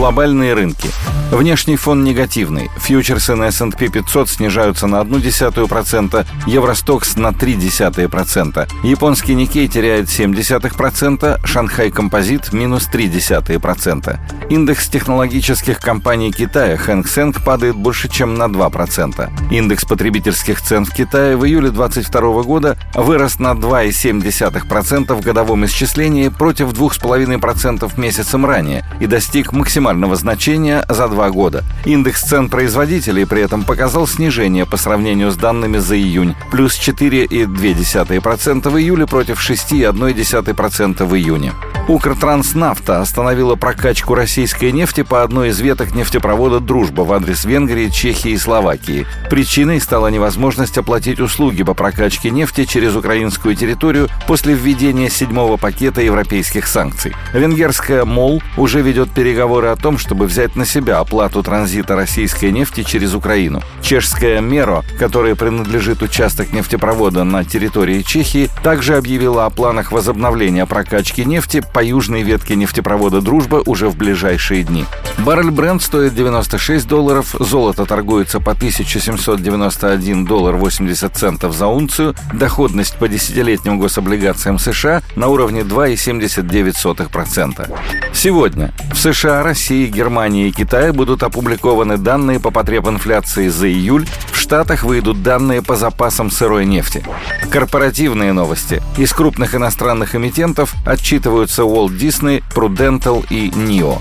[0.00, 0.88] Глобальные рынки.
[1.30, 2.70] Внешний фон негативный.
[2.78, 8.68] Фьючерсы на S&P 500 снижаются на 0,1%, Евростокс на 0,3%.
[8.82, 14.18] Японский Никей теряет 0,7%, Шанхай Композит минус 0,3%.
[14.48, 19.52] Индекс технологических компаний Китая Хэнк Сэнк падает больше, чем на 2%.
[19.52, 26.28] Индекс потребительских цен в Китае в июле 2022 года вырос на 2,7% в годовом исчислении
[26.28, 31.64] против 2,5% месяцем ранее и достиг максимального значения за два года.
[31.84, 38.68] Индекс цен производителей при этом показал снижение по сравнению с данными за июнь, плюс 4,2%
[38.68, 41.52] в июле против 6,1% в июне.
[41.88, 48.30] Укртранснафта остановила прокачку российской нефти по одной из веток нефтепровода «Дружба» в адрес Венгрии, Чехии
[48.30, 49.06] и Словакии.
[49.28, 56.00] Причиной стала невозможность оплатить услуги по прокачке нефти через украинскую территорию после введения седьмого пакета
[56.00, 57.12] европейских санкций.
[57.32, 62.82] Венгерская МОЛ уже ведет переговоры о том, чтобы взять на себя оплату транзита российской нефти
[62.82, 63.62] через Украину.
[63.82, 71.24] Чешская «Меро», которая принадлежит участок нефтепровода на территории Чехии, также объявила о планах возобновления прокачки
[71.24, 74.84] нефти по южной ветке нефтепровода «Дружба» уже в ближайшие дни.
[75.18, 82.96] Баррель Бренд стоит 96 долларов, золото торгуется по 1791 доллар 80 центов за унцию, доходность
[82.96, 87.70] по десятилетним гособлигациям США на уровне 2,79%.
[88.12, 94.04] Сегодня в США, России, Германии и Китае будут опубликованы данные по потреб инфляции за июль,
[94.32, 97.04] в Штатах выйдут данные по запасам сырой нефти.
[97.52, 98.82] Корпоративные новости.
[98.98, 103.98] Из крупных иностранных эмитентов отчитываются Walt Disney, Prudential и NIO.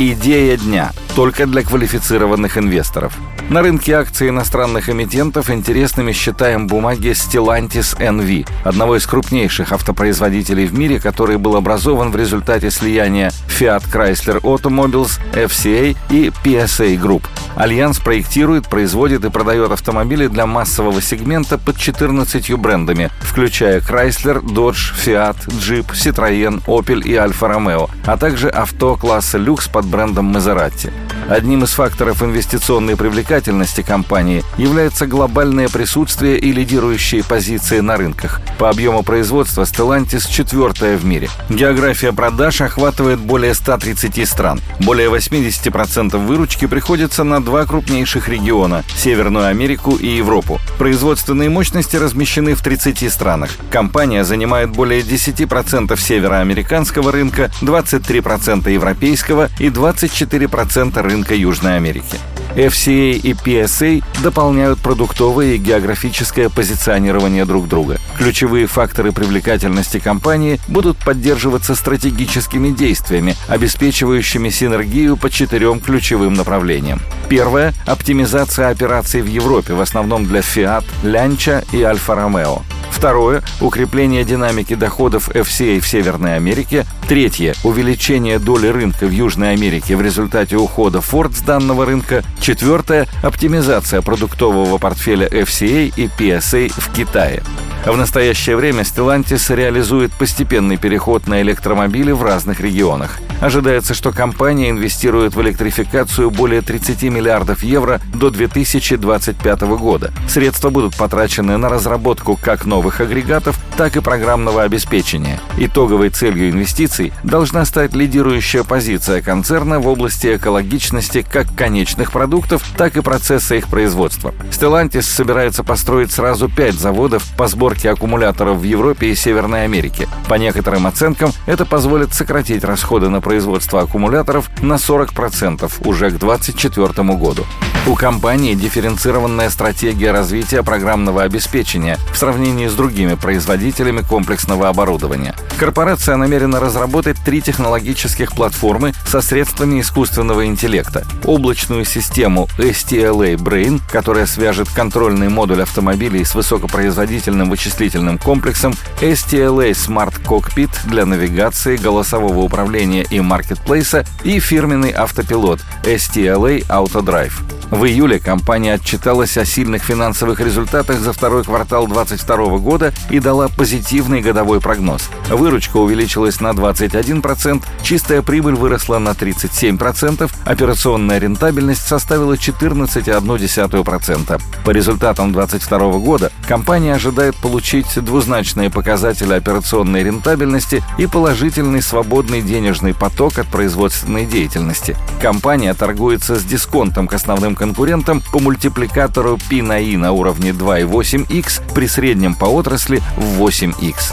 [0.00, 3.16] Идея дня только для квалифицированных инвесторов.
[3.50, 10.78] На рынке акций иностранных эмитентов интересными считаем бумаги Stellantis NV, одного из крупнейших автопроизводителей в
[10.78, 17.24] мире, который был образован в результате слияния Fiat Chrysler Automobiles, FCA и PSA Group.
[17.56, 24.92] Альянс проектирует, производит и продает автомобили для массового сегмента под 14 брендами, включая Chrysler, Dodge,
[25.02, 30.92] Fiat, Jeep, Citroën, Opel и Alfa Romeo, а также авто класса люкс под брендом Maserati.
[31.28, 38.40] Одним из факторов инвестиционной привлекательности компании является глобальное присутствие и лидирующие позиции на рынках.
[38.58, 41.28] По объему производства Stellantis четвертая в мире.
[41.50, 44.60] География продаж охватывает более 130 стран.
[44.80, 50.60] Более 80% выручки приходится на два крупнейших региона– Северную Америку и Европу.
[50.78, 53.50] Производственные мощности размещены в 30 странах.
[53.70, 62.18] Компания занимает более 10% североамериканского рынка, 23% европейского и 24% рынка Южной Америки.
[62.54, 67.98] FCA и PSA дополняют продуктовое и географическое позиционирование друг друга.
[68.16, 77.00] Ключевые факторы привлекательности компании будут поддерживаться стратегическими действиями, обеспечивающими синергию по четырем ключевым направлениям.
[77.28, 82.62] Первое– оптимизация операций в Европе, в основном для Fiat, Lancia и Alfa Romeo.
[82.90, 86.84] Второе– укрепление динамики доходов FCA в Северной Америке.
[87.08, 92.24] Третье– увеличение доли рынка в Южной Америке в результате ухода Ford с данного рынка.
[92.40, 97.42] Четвертое– оптимизация продуктового портфеля FCA и PSA в Китае.
[97.88, 103.18] В настоящее время Stellantis реализует постепенный переход на электромобили в разных регионах.
[103.40, 110.12] Ожидается, что компания инвестирует в электрификацию более 30 миллиардов евро до 2025 года.
[110.28, 115.40] Средства будут потрачены на разработку как новых агрегатов, так и программного обеспечения.
[115.56, 122.98] Итоговой целью инвестиций должна стать лидирующая позиция концерна в области экологичности как конечных продуктов, так
[122.98, 124.34] и процесса их производства.
[124.50, 130.08] Stellantis собирается построить сразу пять заводов по сборке аккумуляторов в Европе и Северной Америке.
[130.28, 137.16] По некоторым оценкам, это позволит сократить расходы на производства аккумуляторов на 40% уже к 2024
[137.16, 137.46] году.
[137.86, 145.34] У компании дифференцированная стратегия развития программного обеспечения в сравнении с другими производителями комплексного оборудования.
[145.58, 151.06] Корпорация намерена разработать три технологических платформы со средствами искусственного интеллекта.
[151.24, 160.22] Облачную систему STLA Brain, которая свяжет контрольный модуль автомобилей с высокопроизводительным вычислительным комплексом, STLA Smart
[160.24, 167.32] Cockpit для навигации, голосового управления и маркетплейса и фирменный автопилот STLA Autodrive.
[167.70, 173.48] В июле компания отчиталась о сильных финансовых результатах за второй квартал 2022 года и дала
[173.48, 175.10] позитивный годовой прогноз.
[175.28, 184.42] Выручка увеличилась на 21%, чистая прибыль выросла на 37%, операционная рентабельность составила 14,1%.
[184.64, 192.42] По результатам 2022 года компания ожидает получить получить двузначные показатели операционной рентабельности и положительный свободный
[192.42, 194.98] денежный поток от производственной деятельности.
[195.22, 201.72] Компания торгуется с дисконтом к основным конкурентам по мультипликатору P на I на уровне 2,8x
[201.74, 204.12] при среднем по отрасли в 8x.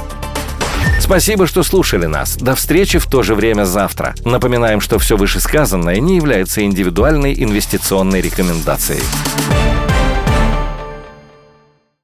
[1.02, 2.38] Спасибо, что слушали нас.
[2.38, 4.16] До встречи в то же время завтра.
[4.24, 9.04] Напоминаем, что все вышесказанное не является индивидуальной инвестиционной рекомендацией.